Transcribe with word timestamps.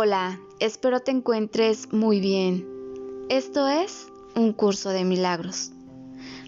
Hola, 0.00 0.40
espero 0.60 1.00
te 1.00 1.10
encuentres 1.10 1.92
muy 1.92 2.20
bien. 2.20 2.68
Esto 3.30 3.66
es 3.66 4.06
un 4.36 4.52
curso 4.52 4.90
de 4.90 5.02
milagros. 5.02 5.72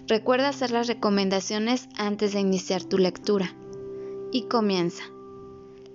Recuerda 0.07 0.47
hacer 0.47 0.71
las 0.71 0.87
recomendaciones 0.87 1.89
antes 1.97 2.31
de 2.31 2.39
iniciar 2.39 2.81
tu 2.81 2.97
lectura. 2.97 3.53
Y 4.31 4.43
comienza. 4.43 5.03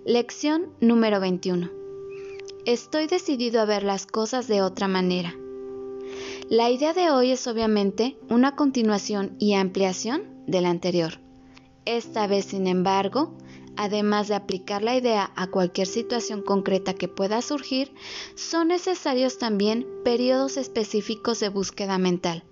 Lección 0.05 0.67
número 0.83 1.19
21. 1.19 1.71
Estoy 2.67 3.07
decidido 3.07 3.63
a 3.63 3.65
ver 3.65 3.85
las 3.85 4.05
cosas 4.05 4.49
de 4.49 4.61
otra 4.61 4.87
manera. 4.87 5.35
La 6.51 6.69
idea 6.69 6.93
de 6.93 7.11
hoy 7.11 7.31
es 7.31 7.47
obviamente 7.47 8.19
una 8.29 8.55
continuación 8.55 9.35
y 9.39 9.55
ampliación 9.55 10.25
de 10.47 10.61
la 10.61 10.69
anterior. 10.69 11.21
Esta 11.87 12.27
vez, 12.27 12.45
sin 12.45 12.67
embargo, 12.67 13.33
además 13.77 14.29
de 14.29 14.35
aplicar 14.35 14.83
la 14.83 14.97
idea 14.97 15.33
a 15.37 15.47
cualquier 15.49 15.87
situación 15.87 16.43
concreta 16.43 16.95
que 16.95 17.09
pueda 17.09 17.43
surgir, 17.43 17.93
son 18.35 18.69
necesarios 18.69 19.39
también 19.39 19.87
periodos 20.05 20.57
específicos 20.57 21.41
de 21.41 21.49
búsqueda 21.49 21.99
mental. 21.99 22.45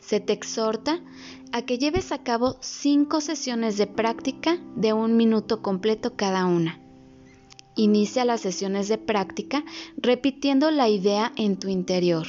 Se 0.00 0.20
te 0.20 0.32
exhorta 0.32 1.00
a 1.52 1.62
que 1.62 1.78
lleves 1.78 2.12
a 2.12 2.22
cabo 2.22 2.56
cinco 2.60 3.20
sesiones 3.20 3.78
de 3.78 3.86
práctica 3.86 4.58
de 4.76 4.92
un 4.92 5.16
minuto 5.16 5.62
completo 5.62 6.14
cada 6.14 6.44
una. 6.44 6.80
Inicia 7.76 8.24
las 8.24 8.42
sesiones 8.42 8.88
de 8.88 8.98
práctica 8.98 9.64
repitiendo 9.96 10.70
la 10.70 10.88
idea 10.88 11.32
en 11.36 11.58
tu 11.58 11.68
interior. 11.68 12.26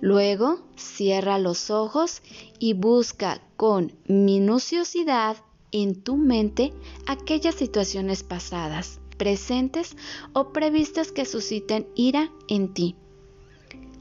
Luego, 0.00 0.66
cierra 0.76 1.38
los 1.38 1.70
ojos 1.70 2.22
y 2.58 2.72
busca 2.72 3.42
con 3.56 3.92
minuciosidad 4.06 5.36
en 5.72 6.02
tu 6.02 6.16
mente 6.16 6.72
aquellas 7.06 7.54
situaciones 7.54 8.22
pasadas, 8.22 9.00
presentes 9.16 9.96
o 10.32 10.52
previstas 10.52 11.12
que 11.12 11.24
susciten 11.24 11.86
ira 11.94 12.30
en 12.48 12.72
ti. 12.72 12.94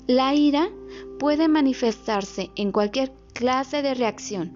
La 0.07 0.35
ira 0.35 0.69
puede 1.19 1.47
manifestarse 1.47 2.51
en 2.55 2.71
cualquier 2.71 3.11
clase 3.33 3.81
de 3.81 3.93
reacción, 3.93 4.53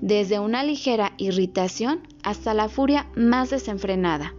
desde 0.00 0.38
una 0.38 0.64
ligera 0.64 1.12
irritación 1.18 2.00
hasta 2.22 2.54
la 2.54 2.68
furia 2.68 3.10
más 3.14 3.50
desenfrenada. 3.50 4.34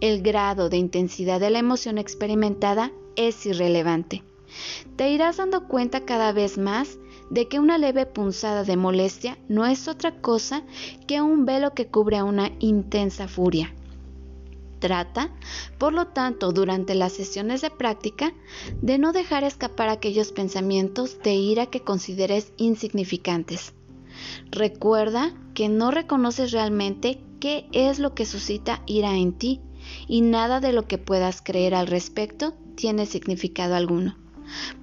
El 0.00 0.22
grado 0.22 0.68
de 0.68 0.76
intensidad 0.76 1.40
de 1.40 1.50
la 1.50 1.60
emoción 1.60 1.98
experimentada 1.98 2.92
es 3.16 3.46
irrelevante. 3.46 4.22
Te 4.96 5.10
irás 5.10 5.38
dando 5.38 5.66
cuenta 5.66 6.04
cada 6.04 6.32
vez 6.32 6.58
más 6.58 6.98
de 7.30 7.48
que 7.48 7.58
una 7.58 7.78
leve 7.78 8.06
punzada 8.06 8.64
de 8.64 8.76
molestia 8.76 9.38
no 9.48 9.66
es 9.66 9.88
otra 9.88 10.20
cosa 10.20 10.62
que 11.06 11.20
un 11.20 11.44
velo 11.44 11.74
que 11.74 11.86
cubre 11.86 12.18
a 12.18 12.24
una 12.24 12.52
intensa 12.60 13.28
furia. 13.28 13.74
Trata, 14.78 15.30
por 15.78 15.94
lo 15.94 16.08
tanto, 16.08 16.52
durante 16.52 16.94
las 16.94 17.14
sesiones 17.14 17.62
de 17.62 17.70
práctica, 17.70 18.34
de 18.82 18.98
no 18.98 19.12
dejar 19.12 19.42
escapar 19.42 19.88
aquellos 19.88 20.30
pensamientos 20.30 21.18
de 21.22 21.34
ira 21.34 21.66
que 21.66 21.80
consideres 21.80 22.52
insignificantes. 22.58 23.72
Recuerda 24.50 25.32
que 25.54 25.68
no 25.68 25.90
reconoces 25.90 26.52
realmente 26.52 27.18
qué 27.40 27.66
es 27.72 27.98
lo 27.98 28.14
que 28.14 28.26
suscita 28.26 28.82
ira 28.86 29.16
en 29.16 29.32
ti 29.32 29.60
y 30.06 30.20
nada 30.20 30.60
de 30.60 30.72
lo 30.72 30.86
que 30.86 30.98
puedas 30.98 31.40
creer 31.42 31.74
al 31.74 31.86
respecto 31.86 32.54
tiene 32.74 33.06
significado 33.06 33.74
alguno. 33.74 34.23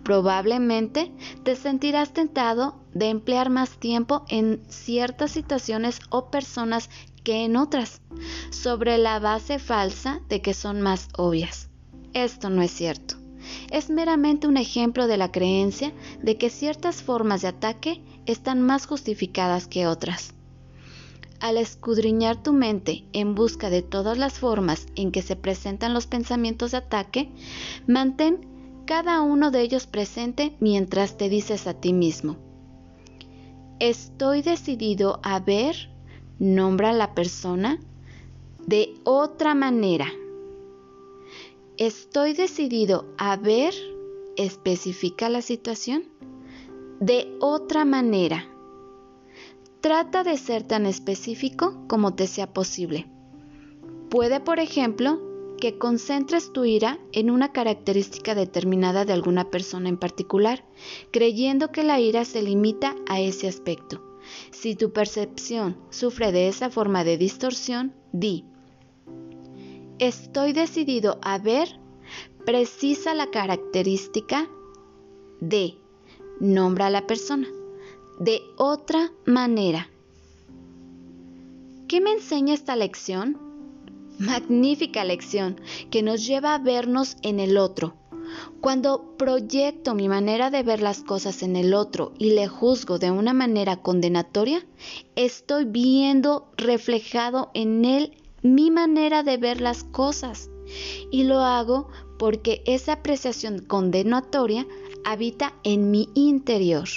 Probablemente 0.03 1.11
te 1.43 1.55
sentirás 1.55 2.13
tentado 2.13 2.75
de 2.93 3.09
emplear 3.09 3.49
más 3.49 3.79
tiempo 3.79 4.25
en 4.29 4.61
ciertas 4.67 5.31
situaciones 5.31 5.99
o 6.09 6.29
personas 6.29 6.89
que 7.23 7.45
en 7.45 7.55
otras, 7.55 8.01
sobre 8.49 8.97
la 8.97 9.19
base 9.19 9.59
falsa 9.59 10.21
de 10.27 10.41
que 10.41 10.53
son 10.53 10.81
más 10.81 11.07
obvias. 11.17 11.69
Esto 12.13 12.49
no 12.49 12.61
es 12.61 12.71
cierto. 12.71 13.15
Es 13.71 13.89
meramente 13.89 14.47
un 14.47 14.57
ejemplo 14.57 15.07
de 15.07 15.17
la 15.17 15.31
creencia 15.31 15.93
de 16.21 16.37
que 16.37 16.49
ciertas 16.49 17.01
formas 17.01 17.41
de 17.41 17.49
ataque 17.49 18.01
están 18.25 18.61
más 18.61 18.85
justificadas 18.85 19.67
que 19.67 19.87
otras. 19.87 20.33
Al 21.39 21.57
escudriñar 21.57 22.41
tu 22.43 22.53
mente 22.53 23.03
en 23.13 23.33
busca 23.33 23.71
de 23.71 23.81
todas 23.81 24.17
las 24.17 24.37
formas 24.37 24.85
en 24.95 25.11
que 25.11 25.23
se 25.23 25.35
presentan 25.35 25.93
los 25.93 26.05
pensamientos 26.05 26.71
de 26.71 26.77
ataque, 26.77 27.31
mantén 27.87 28.47
cada 28.91 29.21
uno 29.21 29.51
de 29.51 29.61
ellos 29.61 29.87
presente 29.87 30.53
mientras 30.59 31.15
te 31.15 31.29
dices 31.29 31.65
a 31.65 31.73
ti 31.73 31.93
mismo, 31.93 32.35
estoy 33.79 34.41
decidido 34.41 35.21
a 35.23 35.39
ver, 35.39 35.89
nombra 36.39 36.89
a 36.89 36.93
la 36.93 37.15
persona, 37.15 37.79
de 38.67 38.93
otra 39.05 39.55
manera. 39.55 40.07
Estoy 41.77 42.33
decidido 42.33 43.05
a 43.17 43.37
ver, 43.37 43.73
especifica 44.35 45.29
la 45.29 45.41
situación, 45.41 46.03
de 46.99 47.33
otra 47.39 47.85
manera. 47.85 48.45
Trata 49.79 50.25
de 50.25 50.37
ser 50.37 50.63
tan 50.63 50.85
específico 50.85 51.81
como 51.87 52.13
te 52.13 52.27
sea 52.27 52.51
posible. 52.51 53.09
Puede, 54.09 54.41
por 54.41 54.59
ejemplo, 54.59 55.30
que 55.61 55.77
concentres 55.77 56.51
tu 56.51 56.65
ira 56.65 56.99
en 57.13 57.29
una 57.29 57.53
característica 57.53 58.35
determinada 58.35 59.05
de 59.05 59.13
alguna 59.13 59.49
persona 59.49 59.87
en 59.87 59.95
particular, 59.95 60.65
creyendo 61.11 61.71
que 61.71 61.83
la 61.83 62.01
ira 62.01 62.25
se 62.25 62.41
limita 62.41 62.95
a 63.07 63.21
ese 63.21 63.47
aspecto. 63.47 64.01
Si 64.49 64.75
tu 64.75 64.91
percepción 64.91 65.77
sufre 65.89 66.31
de 66.31 66.49
esa 66.49 66.69
forma 66.69 67.03
de 67.03 67.17
distorsión, 67.17 67.93
di, 68.11 68.43
estoy 69.99 70.51
decidido 70.51 71.19
a 71.21 71.37
ver 71.37 71.79
precisa 72.45 73.13
la 73.13 73.27
característica 73.27 74.49
de, 75.39 75.77
nombra 76.39 76.87
a 76.87 76.89
la 76.89 77.05
persona, 77.05 77.47
de 78.19 78.41
otra 78.57 79.11
manera. 79.25 79.89
¿Qué 81.87 82.01
me 82.01 82.13
enseña 82.13 82.55
esta 82.55 82.75
lección? 82.75 83.50
Magnífica 84.21 85.03
lección 85.03 85.59
que 85.89 86.03
nos 86.03 86.25
lleva 86.25 86.53
a 86.53 86.59
vernos 86.59 87.17
en 87.23 87.39
el 87.39 87.57
otro. 87.57 87.95
Cuando 88.61 89.17
proyecto 89.17 89.93
mi 89.93 90.07
manera 90.07 90.49
de 90.49 90.63
ver 90.63 90.81
las 90.81 91.01
cosas 91.03 91.43
en 91.43 91.55
el 91.55 91.73
otro 91.73 92.13
y 92.17 92.31
le 92.31 92.47
juzgo 92.47 92.99
de 92.99 93.11
una 93.11 93.33
manera 93.33 93.77
condenatoria, 93.77 94.65
estoy 95.15 95.65
viendo 95.65 96.49
reflejado 96.55 97.51
en 97.53 97.83
él 97.83 98.15
mi 98.41 98.71
manera 98.71 99.23
de 99.23 99.37
ver 99.37 99.59
las 99.59 99.83
cosas. 99.83 100.49
Y 101.11 101.23
lo 101.23 101.39
hago 101.39 101.89
porque 102.17 102.61
esa 102.65 102.93
apreciación 102.93 103.59
condenatoria 103.59 104.65
habita 105.03 105.53
en 105.63 105.91
mi 105.91 106.07
interior. 106.13 106.87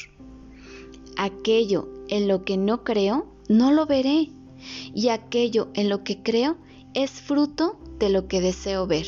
Aquello 1.16 1.88
en 2.08 2.28
lo 2.28 2.44
que 2.44 2.56
no 2.56 2.84
creo, 2.84 3.26
no 3.48 3.72
lo 3.72 3.86
veré. 3.86 4.30
Y 4.94 5.08
aquello 5.08 5.68
en 5.74 5.88
lo 5.88 6.04
que 6.04 6.22
creo, 6.22 6.56
es 6.94 7.10
fruto 7.10 7.78
de 7.98 8.08
lo 8.08 8.28
que 8.28 8.40
deseo 8.40 8.86
ver. 8.86 9.06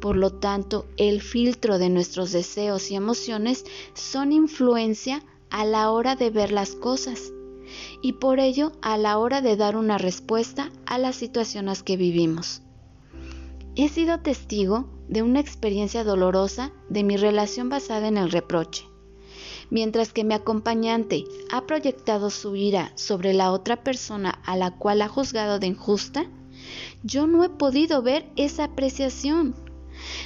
Por 0.00 0.16
lo 0.16 0.30
tanto, 0.30 0.86
el 0.96 1.20
filtro 1.20 1.78
de 1.78 1.88
nuestros 1.88 2.32
deseos 2.32 2.90
y 2.90 2.94
emociones 2.94 3.64
son 3.94 4.32
influencia 4.32 5.22
a 5.50 5.64
la 5.64 5.90
hora 5.90 6.16
de 6.16 6.30
ver 6.30 6.52
las 6.52 6.74
cosas 6.74 7.32
y 8.02 8.14
por 8.14 8.40
ello 8.40 8.72
a 8.82 8.96
la 8.98 9.18
hora 9.18 9.40
de 9.40 9.56
dar 9.56 9.76
una 9.76 9.98
respuesta 9.98 10.70
a 10.86 10.98
las 10.98 11.16
situaciones 11.16 11.82
que 11.82 11.96
vivimos. 11.96 12.62
He 13.74 13.88
sido 13.88 14.20
testigo 14.20 14.88
de 15.08 15.22
una 15.22 15.40
experiencia 15.40 16.04
dolorosa 16.04 16.72
de 16.88 17.04
mi 17.04 17.16
relación 17.16 17.68
basada 17.68 18.08
en 18.08 18.18
el 18.18 18.30
reproche. 18.30 18.84
Mientras 19.70 20.12
que 20.12 20.24
mi 20.24 20.34
acompañante 20.34 21.24
ha 21.50 21.66
proyectado 21.66 22.28
su 22.28 22.56
ira 22.56 22.92
sobre 22.94 23.32
la 23.32 23.50
otra 23.52 23.82
persona 23.82 24.38
a 24.44 24.56
la 24.56 24.72
cual 24.72 25.00
ha 25.00 25.08
juzgado 25.08 25.58
de 25.58 25.68
injusta, 25.68 26.26
yo 27.02 27.26
no 27.26 27.44
he 27.44 27.48
podido 27.48 28.02
ver 28.02 28.26
esa 28.36 28.64
apreciación. 28.64 29.54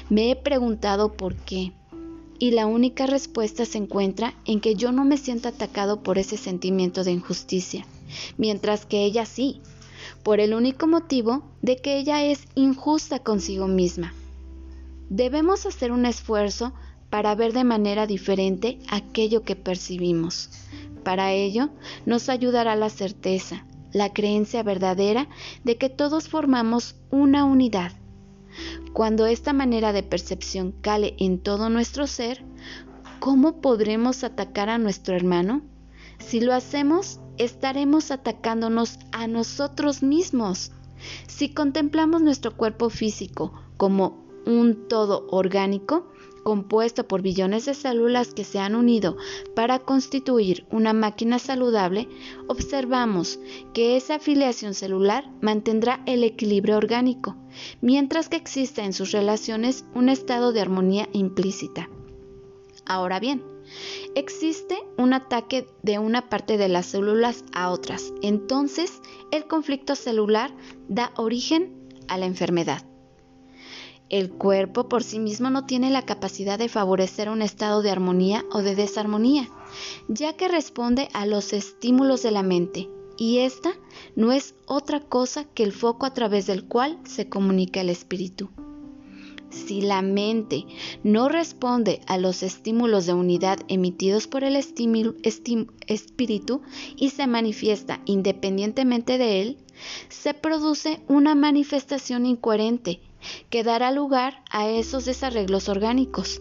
Me 0.08 0.30
he 0.30 0.36
preguntado 0.36 1.12
por 1.12 1.34
qué. 1.34 1.72
Y 2.38 2.50
la 2.50 2.66
única 2.66 3.06
respuesta 3.06 3.64
se 3.64 3.78
encuentra 3.78 4.34
en 4.44 4.60
que 4.60 4.74
yo 4.74 4.92
no 4.92 5.04
me 5.04 5.16
siento 5.16 5.48
atacado 5.48 6.02
por 6.02 6.18
ese 6.18 6.36
sentimiento 6.36 7.02
de 7.02 7.12
injusticia, 7.12 7.86
mientras 8.36 8.84
que 8.84 9.04
ella 9.04 9.24
sí, 9.24 9.62
por 10.22 10.40
el 10.40 10.52
único 10.52 10.86
motivo 10.86 11.42
de 11.62 11.76
que 11.76 11.98
ella 11.98 12.22
es 12.24 12.40
injusta 12.54 13.20
consigo 13.20 13.68
misma. 13.68 14.12
Debemos 15.08 15.64
hacer 15.66 15.92
un 15.92 16.04
esfuerzo 16.04 16.74
para 17.10 17.34
ver 17.34 17.52
de 17.52 17.64
manera 17.64 18.06
diferente 18.06 18.78
aquello 18.90 19.42
que 19.42 19.56
percibimos. 19.56 20.50
Para 21.04 21.32
ello 21.32 21.70
nos 22.04 22.28
ayudará 22.28 22.74
la 22.74 22.90
certeza, 22.90 23.64
la 23.96 24.12
creencia 24.12 24.62
verdadera 24.62 25.26
de 25.64 25.78
que 25.78 25.88
todos 25.88 26.28
formamos 26.28 26.96
una 27.10 27.46
unidad. 27.46 27.92
Cuando 28.92 29.24
esta 29.26 29.54
manera 29.54 29.94
de 29.94 30.02
percepción 30.02 30.72
cale 30.82 31.14
en 31.18 31.38
todo 31.38 31.70
nuestro 31.70 32.06
ser, 32.06 32.44
¿cómo 33.20 33.62
podremos 33.62 34.22
atacar 34.22 34.68
a 34.68 34.76
nuestro 34.76 35.16
hermano? 35.16 35.62
Si 36.18 36.40
lo 36.40 36.52
hacemos, 36.52 37.20
estaremos 37.38 38.10
atacándonos 38.10 38.98
a 39.12 39.26
nosotros 39.28 40.02
mismos. 40.02 40.72
Si 41.26 41.54
contemplamos 41.54 42.20
nuestro 42.20 42.54
cuerpo 42.54 42.90
físico 42.90 43.54
como 43.78 44.26
un 44.44 44.88
todo 44.88 45.26
orgánico 45.30 46.12
compuesto 46.46 47.08
por 47.08 47.22
billones 47.22 47.64
de 47.64 47.74
células 47.74 48.32
que 48.32 48.44
se 48.44 48.60
han 48.60 48.76
unido 48.76 49.16
para 49.56 49.80
constituir 49.80 50.64
una 50.70 50.92
máquina 50.92 51.40
saludable, 51.40 52.08
observamos 52.46 53.40
que 53.74 53.96
esa 53.96 54.14
afiliación 54.14 54.72
celular 54.72 55.28
mantendrá 55.40 56.04
el 56.06 56.22
equilibrio 56.22 56.76
orgánico, 56.76 57.34
mientras 57.80 58.28
que 58.28 58.36
existe 58.36 58.82
en 58.82 58.92
sus 58.92 59.10
relaciones 59.10 59.86
un 59.92 60.08
estado 60.08 60.52
de 60.52 60.60
armonía 60.60 61.08
implícita. 61.12 61.90
Ahora 62.86 63.18
bien, 63.18 63.42
existe 64.14 64.78
un 64.96 65.14
ataque 65.14 65.66
de 65.82 65.98
una 65.98 66.28
parte 66.28 66.58
de 66.58 66.68
las 66.68 66.86
células 66.86 67.44
a 67.54 67.70
otras, 67.70 68.12
entonces 68.22 69.02
el 69.32 69.48
conflicto 69.48 69.96
celular 69.96 70.54
da 70.86 71.12
origen 71.16 71.74
a 72.06 72.16
la 72.18 72.26
enfermedad. 72.26 72.86
El 74.08 74.30
cuerpo 74.30 74.88
por 74.88 75.02
sí 75.02 75.18
mismo 75.18 75.50
no 75.50 75.66
tiene 75.66 75.90
la 75.90 76.02
capacidad 76.02 76.60
de 76.60 76.68
favorecer 76.68 77.28
un 77.28 77.42
estado 77.42 77.82
de 77.82 77.90
armonía 77.90 78.44
o 78.52 78.62
de 78.62 78.76
desarmonía, 78.76 79.50
ya 80.06 80.34
que 80.34 80.46
responde 80.46 81.08
a 81.12 81.26
los 81.26 81.52
estímulos 81.52 82.22
de 82.22 82.30
la 82.30 82.44
mente, 82.44 82.88
y 83.18 83.38
esta 83.38 83.72
no 84.14 84.30
es 84.30 84.54
otra 84.66 85.00
cosa 85.00 85.44
que 85.44 85.64
el 85.64 85.72
foco 85.72 86.06
a 86.06 86.14
través 86.14 86.46
del 86.46 86.66
cual 86.66 87.00
se 87.04 87.28
comunica 87.28 87.80
el 87.80 87.90
espíritu. 87.90 88.50
Si 89.50 89.80
la 89.80 90.02
mente 90.02 90.66
no 91.02 91.28
responde 91.28 92.00
a 92.06 92.18
los 92.18 92.44
estímulos 92.44 93.06
de 93.06 93.14
unidad 93.14 93.58
emitidos 93.66 94.28
por 94.28 94.44
el 94.44 94.54
espíritu 94.54 95.16
y 96.96 97.10
se 97.10 97.26
manifiesta 97.26 98.02
independientemente 98.04 99.18
de 99.18 99.42
él, 99.42 99.58
se 100.08 100.34
produce 100.34 101.00
una 101.08 101.34
manifestación 101.34 102.26
incoherente 102.26 103.00
que 103.50 103.62
dará 103.62 103.90
lugar 103.90 104.42
a 104.50 104.68
esos 104.68 105.04
desarreglos 105.04 105.68
orgánicos. 105.68 106.40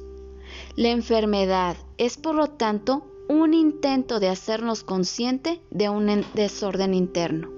La 0.76 0.90
enfermedad 0.90 1.78
es 1.98 2.18
por 2.18 2.36
lo 2.36 2.48
tanto 2.48 3.06
un 3.28 3.54
intento 3.54 4.20
de 4.20 4.30
hacernos 4.30 4.84
consciente 4.84 5.62
de 5.72 5.90
un 5.90 6.26
desorden 6.34 6.94
interno. 6.94 7.50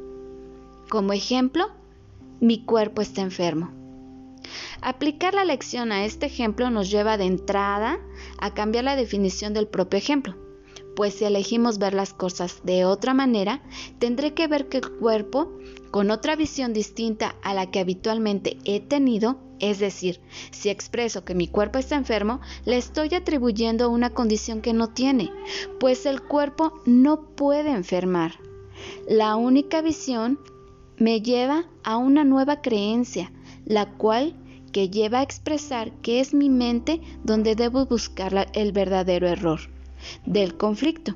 Como 0.90 1.14
ejemplo, 1.14 1.70
mi 2.40 2.64
cuerpo 2.64 3.02
está 3.02 3.22
enfermo. 3.22 3.72
Aplicar 4.82 5.34
la 5.34 5.44
lección 5.44 5.92
a 5.92 6.06
este 6.06 6.28
ejemplo 6.28 6.70
nos 6.70 6.90
lleva 6.90 7.18
de 7.18 7.26
entrada 7.26 8.00
a 8.40 8.54
cambiar 8.54 8.86
la 8.86 8.96
definición 8.96 9.54
del 9.54 9.68
propio 9.68 9.98
ejemplo, 9.98 10.36
pues 10.98 11.14
si 11.14 11.26
elegimos 11.26 11.78
ver 11.78 11.94
las 11.94 12.12
cosas 12.12 12.62
de 12.64 12.84
otra 12.84 13.14
manera, 13.14 13.62
tendré 14.00 14.34
que 14.34 14.48
ver 14.48 14.68
que 14.68 14.78
el 14.78 14.90
cuerpo 14.90 15.52
con 15.92 16.10
otra 16.10 16.36
visión 16.36 16.74
distinta 16.74 17.36
a 17.44 17.54
la 17.54 17.70
que 17.70 17.80
habitualmente 17.80 18.58
he 18.66 18.80
tenido, 18.80 19.38
es 19.60 19.78
decir, 19.78 20.20
si 20.50 20.70
expreso 20.70 21.24
que 21.24 21.36
mi 21.36 21.48
cuerpo 21.48 21.78
está 21.78 21.98
enfermo, 21.98 22.42
le 22.66 22.78
estoy 22.78 23.14
atribuyendo 23.14 23.92
una 23.92 24.10
condición 24.10 24.60
que 24.60 24.74
no 24.74 24.90
tiene, 24.90 25.32
pues 25.80 26.08
el 26.08 26.24
cuerpo 26.24 26.74
no 26.88 27.30
puede 27.36 27.70
enfermar. 27.70 28.40
La 29.08 29.36
única 29.36 29.84
visión 29.84 30.40
me 30.98 31.22
lleva 31.22 31.70
a 31.84 31.98
una 31.98 32.24
nueva 32.24 32.64
creencia, 32.64 33.32
la 33.66 33.86
cual 33.86 34.36
que 34.72 34.90
lleva 34.90 35.20
a 35.20 35.24
expresar 35.24 35.92
que 36.02 36.22
es 36.22 36.34
mi 36.34 36.50
mente 36.50 37.02
donde 37.24 37.54
debo 37.54 37.86
buscar 37.86 38.50
el 38.56 38.72
verdadero 38.72 39.28
error 39.28 39.77
del 40.26 40.58
conflicto 40.58 41.16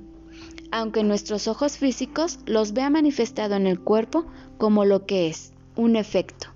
aunque 0.71 1.03
nuestros 1.03 1.47
ojos 1.47 1.77
físicos 1.77 2.39
los 2.45 2.73
vea 2.73 2.89
manifestado 2.89 3.55
en 3.55 3.67
el 3.67 3.79
cuerpo 3.79 4.25
como 4.57 4.85
lo 4.85 5.05
que 5.05 5.27
es, 5.27 5.51
un 5.75 5.95
efecto. 5.95 6.47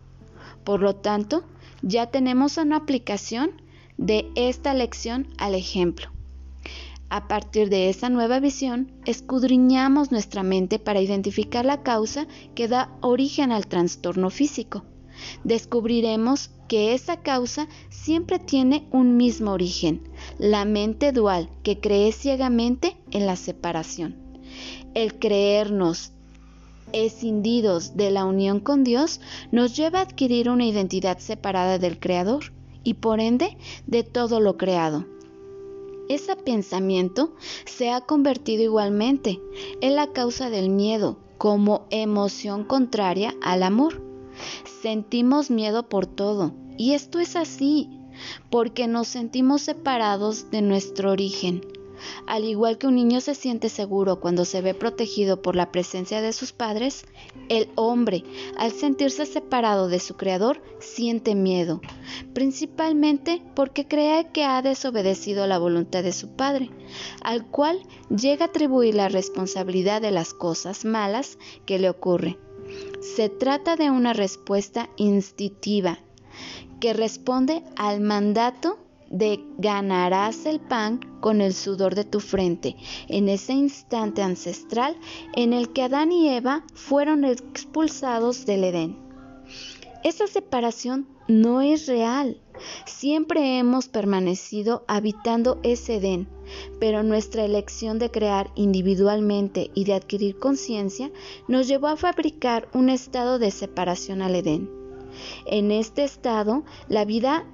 Por 0.64 0.82
lo 0.82 0.96
tanto, 0.96 1.44
ya 1.82 2.08
tenemos 2.08 2.58
una 2.58 2.78
aplicación 2.78 3.62
de 3.98 4.32
esta 4.36 4.74
lección 4.74 5.28
al 5.38 5.54
ejemplo. 5.54 6.10
A 7.10 7.28
partir 7.28 7.70
de 7.70 7.90
esa 7.90 8.10
nueva 8.10 8.40
visión, 8.40 8.92
escudriñamos 9.06 10.12
nuestra 10.12 10.44
mente 10.44 10.80
para 10.80 11.02
identificar 11.02 11.64
la 11.64 11.84
causa 11.84 12.26
que 12.56 12.68
da 12.68 12.98
origen 13.02 13.52
al 13.52 13.68
trastorno 13.68 14.30
físico. 14.30 14.84
Descubriremos 15.44 16.50
que 16.68 16.94
esa 16.94 17.22
causa 17.22 17.68
siempre 17.90 18.40
tiene 18.40 18.88
un 18.92 19.18
mismo 19.18 19.52
origen, 19.52 20.02
la 20.38 20.66
mente 20.66 21.12
dual 21.12 21.50
que 21.64 21.80
cree 21.80 22.12
ciegamente 22.12 22.98
en 23.12 23.26
la 23.26 23.36
separación. 23.36 24.16
El 24.94 25.18
creernos 25.20 26.12
escindidos 26.94 27.98
de 27.98 28.12
la 28.12 28.26
unión 28.26 28.60
con 28.60 28.84
Dios 28.84 29.20
nos 29.52 29.76
lleva 29.76 30.00
a 30.00 30.04
adquirir 30.04 30.50
una 30.50 30.66
identidad 30.66 31.20
separada 31.20 31.78
del 31.78 32.00
Creador 32.00 32.54
y 32.84 32.96
por 32.96 33.20
ende 33.20 33.58
de 33.88 34.04
todo 34.04 34.40
lo 34.40 34.58
creado. 34.58 35.06
Ese 36.08 36.36
pensamiento 36.36 37.34
se 37.66 37.90
ha 37.90 38.02
convertido 38.02 38.64
igualmente 38.64 39.42
en 39.82 39.96
la 39.96 40.14
causa 40.14 40.50
del 40.50 40.70
miedo 40.70 41.18
como 41.38 41.88
emoción 41.90 42.64
contraria 42.64 43.34
al 43.42 43.64
amor. 43.64 44.04
Sentimos 44.82 45.50
miedo 45.50 45.90
por 45.90 46.06
todo 46.06 46.54
y 46.78 46.94
esto 46.94 47.20
es 47.20 47.36
así 47.36 47.90
porque 48.50 48.88
nos 48.88 49.08
sentimos 49.08 49.62
separados 49.62 50.52
de 50.52 50.62
nuestro 50.62 51.12
origen. 51.12 51.62
Al 52.28 52.44
igual 52.44 52.78
que 52.78 52.88
un 52.88 52.96
niño 52.96 53.22
se 53.22 53.36
siente 53.36 53.70
seguro 53.70 54.20
cuando 54.20 54.46
se 54.46 54.62
ve 54.62 54.74
protegido 54.74 55.42
por 55.42 55.56
la 55.56 55.72
presencia 55.72 56.22
de 56.22 56.34
sus 56.34 56.52
padres, 56.52 57.06
el 57.50 57.70
hombre, 57.76 58.24
al 58.58 58.72
sentirse 58.72 59.26
separado 59.26 59.88
de 59.88 60.00
su 60.00 60.16
creador, 60.16 60.62
siente 60.80 61.36
miedo, 61.36 61.82
principalmente 62.34 63.42
porque 63.56 63.88
cree 63.88 64.32
que 64.32 64.44
ha 64.44 64.62
desobedecido 64.62 65.48
la 65.48 65.58
voluntad 65.58 66.04
de 66.04 66.14
su 66.14 66.30
padre, 66.36 66.70
al 67.22 67.46
cual 67.48 67.82
llega 68.10 68.46
a 68.46 68.48
atribuir 68.50 68.96
la 68.96 69.10
responsabilidad 69.10 70.02
de 70.02 70.12
las 70.12 70.34
cosas 70.34 70.86
malas 70.86 71.38
que 71.66 71.80
le 71.80 71.90
ocurre. 71.90 72.38
Se 73.00 73.30
trata 73.30 73.76
de 73.76 73.92
una 73.92 74.14
respuesta 74.14 74.90
instintiva 74.98 76.00
que 76.80 76.94
responde 76.94 77.64
al 77.76 78.02
mandato 78.02 78.78
de 79.10 79.40
ganarás 79.58 80.46
el 80.46 80.60
pan 80.60 81.00
con 81.22 81.42
el 81.42 81.54
sudor 81.54 81.96
de 81.96 82.04
tu 82.04 82.20
frente, 82.20 82.76
en 83.08 83.30
ese 83.30 83.54
instante 83.54 84.22
ancestral 84.22 84.96
en 85.34 85.54
el 85.54 85.72
que 85.74 85.84
Adán 85.84 86.12
y 86.12 86.30
Eva 86.30 86.64
fueron 86.74 87.24
expulsados 87.24 88.46
del 88.46 88.64
Edén. 88.64 88.98
Esa 90.04 90.28
separación 90.28 91.08
no 91.28 91.62
es 91.62 91.88
real. 91.88 92.40
Siempre 92.86 93.58
hemos 93.58 93.88
permanecido 93.88 94.86
habitando 94.88 95.60
ese 95.64 95.96
Edén, 95.96 96.28
pero 96.80 97.04
nuestra 97.04 97.44
elección 97.44 97.98
de 97.98 98.12
crear 98.12 98.52
individualmente 98.56 99.72
y 99.74 99.86
de 99.86 99.94
adquirir 99.94 100.38
conciencia 100.38 101.12
nos 101.48 101.68
llevó 101.68 101.88
a 101.88 101.98
fabricar 101.98 102.70
un 102.74 102.90
estado 102.90 103.40
de 103.40 103.50
separación 103.50 104.22
al 104.22 104.36
Edén. 104.36 104.85
En 105.46 105.72
este 105.72 106.04
estado, 106.04 106.64
la 106.90 107.06
vida 107.06 107.46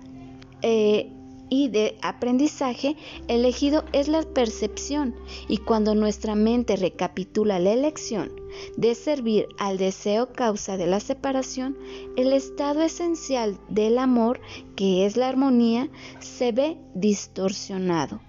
eh, 0.62 1.12
y 1.52 1.68
de 1.68 1.98
aprendizaje 2.02 2.96
elegido 3.28 3.84
es 3.92 4.08
la 4.08 4.24
percepción 4.24 5.14
y 5.50 5.58
cuando 5.58 5.94
nuestra 5.96 6.34
mente 6.34 6.78
recapitula 6.78 7.60
la 7.60 7.74
elección 7.74 8.32
de 8.78 8.96
servir 8.96 9.48
al 9.60 9.78
deseo 9.78 10.32
causa 10.32 10.78
de 10.78 10.88
la 10.88 11.02
separación, 11.02 11.78
el 12.16 12.32
estado 12.32 12.82
esencial 12.82 13.60
del 13.68 13.98
amor, 13.98 14.40
que 14.78 15.06
es 15.06 15.18
la 15.18 15.28
armonía, 15.28 15.90
se 16.20 16.54
ve 16.54 16.78
distorsionado, 16.96 18.22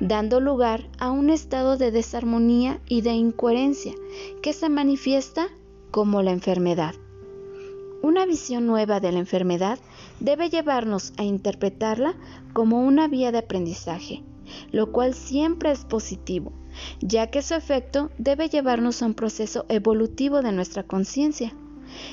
dando 0.00 0.40
lugar 0.40 0.90
a 0.98 1.12
un 1.12 1.30
estado 1.30 1.76
de 1.76 1.92
desarmonía 1.92 2.80
y 2.88 3.02
de 3.02 3.12
incoherencia 3.12 3.94
que 4.42 4.52
se 4.52 4.68
manifiesta 4.68 5.46
como 5.92 6.22
la 6.22 6.32
enfermedad. 6.32 6.96
Una 8.04 8.26
visión 8.26 8.66
nueva 8.66 9.00
de 9.00 9.12
la 9.12 9.18
enfermedad 9.18 9.78
debe 10.20 10.50
llevarnos 10.50 11.14
a 11.16 11.22
interpretarla 11.22 12.14
como 12.52 12.84
una 12.84 13.08
vía 13.08 13.32
de 13.32 13.38
aprendizaje, 13.38 14.22
lo 14.72 14.92
cual 14.92 15.14
siempre 15.14 15.70
es 15.70 15.86
positivo, 15.86 16.52
ya 17.00 17.30
que 17.30 17.40
su 17.40 17.54
efecto 17.54 18.10
debe 18.18 18.50
llevarnos 18.50 19.00
a 19.00 19.06
un 19.06 19.14
proceso 19.14 19.64
evolutivo 19.70 20.42
de 20.42 20.52
nuestra 20.52 20.82
conciencia. 20.82 21.54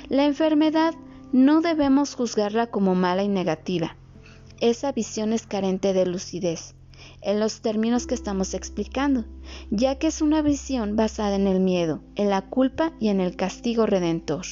La 0.08 0.24
enfermedad 0.24 0.94
no 1.34 1.60
debemos 1.60 2.16
juzgarla 2.16 2.68
como 2.68 2.96
mala 2.96 3.24
y 3.24 3.28
negativa. 3.28 3.98
Esa 4.62 4.94
visión 4.94 5.34
es 5.34 5.46
carente 5.46 5.92
de 5.92 6.06
lucidez 6.06 6.74
en 7.22 7.42
los 7.42 7.60
términos 7.60 8.08
que 8.08 8.16
estamos 8.16 8.54
explicando, 8.54 9.26
ya 9.72 9.96
que 9.96 10.08
es 10.08 10.22
una 10.22 10.42
visión 10.42 10.96
basada 10.96 11.36
en 11.36 11.48
el 11.48 11.60
miedo, 11.60 12.02
en 12.16 12.30
la 12.30 12.44
culpa 12.44 12.94
y 13.02 13.10
en 13.10 13.20
el 13.20 13.36
castigo 13.36 13.86
redentor. 13.86 14.46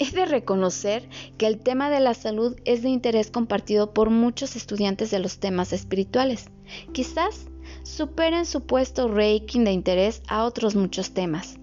Es 0.00 0.14
de 0.14 0.24
reconocer 0.24 1.06
que 1.36 1.46
el 1.46 1.60
tema 1.60 1.90
de 1.90 2.00
la 2.00 2.14
salud 2.14 2.56
es 2.64 2.82
de 2.82 2.88
interés 2.88 3.30
compartido 3.30 3.92
por 3.92 4.08
muchos 4.08 4.56
estudiantes 4.56 5.10
de 5.10 5.18
los 5.18 5.40
temas 5.40 5.74
espirituales. 5.74 6.46
Quizás 6.92 7.48
superen 7.82 8.46
su 8.46 8.62
puesto 8.62 9.08
ranking 9.08 9.64
de 9.64 9.72
interés 9.72 10.22
a 10.26 10.44
otros 10.44 10.74
muchos 10.74 11.12
temas. 11.12 11.58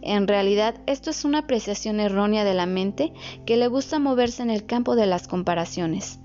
En 0.00 0.26
realidad, 0.26 0.80
esto 0.86 1.10
es 1.10 1.26
una 1.26 1.40
apreciación 1.40 2.00
errónea 2.00 2.44
de 2.44 2.54
la 2.54 2.64
mente 2.64 3.12
que 3.44 3.58
le 3.58 3.66
gusta 3.66 3.98
moverse 3.98 4.42
en 4.42 4.48
el 4.48 4.64
campo 4.64 4.96
de 4.96 5.04
las 5.04 5.28
comparaciones. 5.28 6.18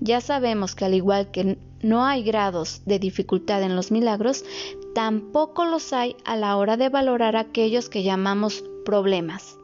Ya 0.00 0.22
sabemos 0.22 0.74
que 0.74 0.86
al 0.86 0.94
igual 0.94 1.30
que 1.30 1.58
no 1.82 2.06
hay 2.06 2.22
grados 2.22 2.80
de 2.86 2.98
dificultad 2.98 3.62
en 3.62 3.76
los 3.76 3.90
milagros, 3.90 4.42
tampoco 4.94 5.66
los 5.66 5.92
hay 5.92 6.16
a 6.24 6.36
la 6.36 6.56
hora 6.56 6.78
de 6.78 6.88
valorar 6.88 7.36
aquellos 7.36 7.90
que 7.90 8.02
llamamos 8.02 8.64
problemas. 8.86 9.59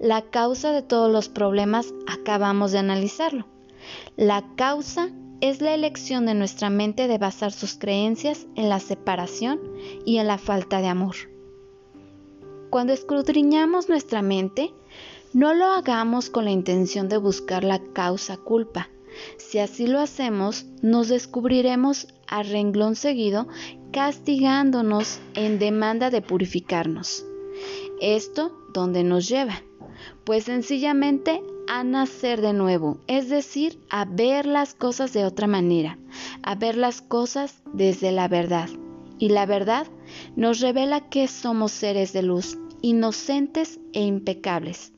La 0.00 0.22
causa 0.22 0.72
de 0.72 0.82
todos 0.82 1.10
los 1.10 1.28
problemas 1.28 1.92
acabamos 2.06 2.70
de 2.70 2.78
analizarlo. 2.78 3.46
La 4.16 4.44
causa 4.54 5.10
es 5.40 5.60
la 5.60 5.74
elección 5.74 6.24
de 6.26 6.34
nuestra 6.34 6.70
mente 6.70 7.08
de 7.08 7.18
basar 7.18 7.52
sus 7.52 7.74
creencias 7.74 8.46
en 8.54 8.68
la 8.68 8.78
separación 8.78 9.60
y 10.04 10.18
en 10.18 10.28
la 10.28 10.38
falta 10.38 10.80
de 10.80 10.86
amor. 10.86 11.16
Cuando 12.70 12.92
escudriñamos 12.92 13.88
nuestra 13.88 14.22
mente, 14.22 14.72
no 15.32 15.52
lo 15.52 15.66
hagamos 15.66 16.30
con 16.30 16.44
la 16.44 16.52
intención 16.52 17.08
de 17.08 17.16
buscar 17.16 17.64
la 17.64 17.80
causa 17.92 18.36
culpa. 18.36 18.90
Si 19.36 19.58
así 19.58 19.88
lo 19.88 19.98
hacemos, 19.98 20.66
nos 20.80 21.08
descubriremos 21.08 22.06
a 22.28 22.44
renglón 22.44 22.94
seguido 22.94 23.48
castigándonos 23.90 25.18
en 25.34 25.58
demanda 25.58 26.10
de 26.10 26.22
purificarnos. 26.22 27.24
Esto, 28.00 28.52
¿dónde 28.72 29.02
nos 29.02 29.28
lleva? 29.28 29.62
Pues 30.24 30.44
sencillamente 30.44 31.42
a 31.68 31.84
nacer 31.84 32.40
de 32.40 32.52
nuevo, 32.52 32.98
es 33.06 33.28
decir, 33.28 33.78
a 33.90 34.04
ver 34.04 34.46
las 34.46 34.74
cosas 34.74 35.12
de 35.12 35.24
otra 35.24 35.46
manera, 35.46 35.98
a 36.42 36.54
ver 36.54 36.76
las 36.76 37.00
cosas 37.02 37.62
desde 37.72 38.12
la 38.12 38.28
verdad. 38.28 38.68
Y 39.18 39.30
la 39.30 39.46
verdad 39.46 39.86
nos 40.36 40.60
revela 40.60 41.08
que 41.08 41.28
somos 41.28 41.72
seres 41.72 42.12
de 42.12 42.22
luz, 42.22 42.58
inocentes 42.82 43.80
e 43.92 44.02
impecables. 44.02 44.92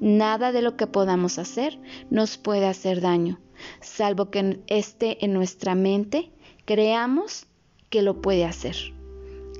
Nada 0.00 0.52
de 0.52 0.62
lo 0.62 0.76
que 0.76 0.86
podamos 0.86 1.38
hacer 1.38 1.80
nos 2.10 2.38
puede 2.38 2.66
hacer 2.66 3.00
daño, 3.00 3.40
salvo 3.80 4.30
que 4.30 4.60
esté 4.68 5.24
en 5.24 5.32
nuestra 5.32 5.74
mente, 5.74 6.30
creamos 6.64 7.46
que 7.90 8.02
lo 8.02 8.20
puede 8.20 8.44
hacer. 8.44 8.76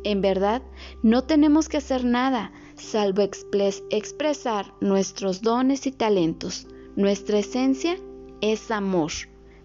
En 0.04 0.20
verdad, 0.20 0.62
no 1.02 1.24
tenemos 1.24 1.68
que 1.68 1.78
hacer 1.78 2.04
nada, 2.04 2.52
salvo 2.78 3.22
expresar 3.22 4.72
nuestros 4.80 5.42
dones 5.42 5.86
y 5.86 5.92
talentos. 5.92 6.66
Nuestra 6.96 7.38
esencia 7.38 7.96
es 8.40 8.70
amor. 8.70 9.12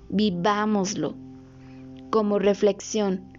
Vivámoslo. 0.09 1.15
Como 2.09 2.39
reflexión, 2.39 3.33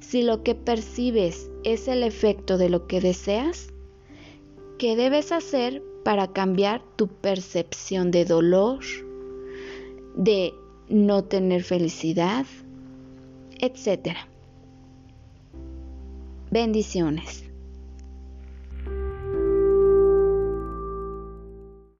si 0.00 0.22
lo 0.22 0.42
que 0.42 0.54
percibes 0.54 1.50
es 1.64 1.88
el 1.88 2.02
efecto 2.02 2.58
de 2.58 2.68
lo 2.68 2.86
que 2.86 3.00
deseas, 3.00 3.68
¿qué 4.78 4.96
debes 4.96 5.32
hacer 5.32 5.82
para 6.04 6.32
cambiar 6.32 6.82
tu 6.96 7.08
percepción 7.08 8.10
de 8.10 8.24
dolor, 8.24 8.80
de 10.16 10.52
no 10.88 11.24
tener 11.24 11.62
felicidad, 11.62 12.46
etcétera? 13.60 14.28
Bendiciones. 16.50 17.47